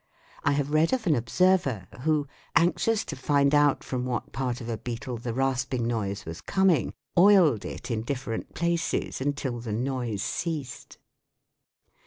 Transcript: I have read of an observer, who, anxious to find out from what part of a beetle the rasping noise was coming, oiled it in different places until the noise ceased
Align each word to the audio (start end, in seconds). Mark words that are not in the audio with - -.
I 0.43 0.53
have 0.53 0.71
read 0.71 0.93
of 0.93 1.05
an 1.05 1.13
observer, 1.15 1.85
who, 2.01 2.27
anxious 2.55 3.05
to 3.05 3.15
find 3.15 3.53
out 3.53 3.83
from 3.83 4.03
what 4.03 4.31
part 4.31 4.59
of 4.59 4.67
a 4.67 4.79
beetle 4.79 5.17
the 5.17 5.31
rasping 5.31 5.85
noise 5.85 6.25
was 6.25 6.41
coming, 6.41 6.95
oiled 7.15 7.65
it 7.65 7.91
in 7.91 8.01
different 8.01 8.55
places 8.55 9.21
until 9.21 9.59
the 9.59 9.73
noise 9.73 10.23
ceased 10.23 10.97